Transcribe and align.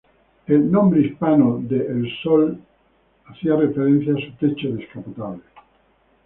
El 0.47 0.71
nombre 0.71 0.99
hispano 1.01 1.59
de 1.61 1.77
‘del 1.77 2.09
Sol’ 2.23 2.59
hacia 3.27 3.55
referencia 3.55 4.13
a 4.15 4.15
su 4.15 4.35
techo 4.37 4.69
descapotable. 4.71 5.43